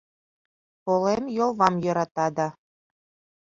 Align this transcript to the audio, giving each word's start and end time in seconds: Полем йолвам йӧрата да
Полем 0.83 1.23
йолвам 1.37 1.75
йӧрата 1.83 2.27
да 2.35 2.47